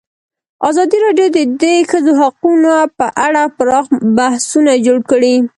ازادي 0.69 0.97
راډیو 1.05 1.27
د 1.35 1.37
د 1.61 1.63
ښځو 1.89 2.13
حقونه 2.21 2.73
په 2.97 3.05
اړه 3.25 3.41
پراخ 3.57 3.85
بحثونه 4.17 4.71
جوړ 4.85 4.99
کړي. 5.11 5.35